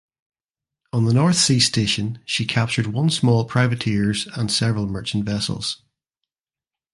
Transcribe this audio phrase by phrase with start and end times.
[0.91, 5.83] On the North Sea station she captured one small privateers and several merchant vessels.